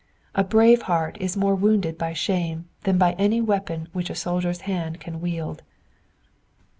[0.33, 4.61] A brave heart is more wounded by shame than by any weapon which a soldier's
[4.61, 5.61] hand can wield.